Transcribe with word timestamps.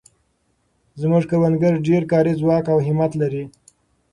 زموږ 1.01 1.23
کروندګر 1.31 1.73
ډېر 1.87 2.03
کاري 2.11 2.33
ځواک 2.41 2.65
او 2.73 2.77
همت 2.87 3.11
لري. 3.21 3.43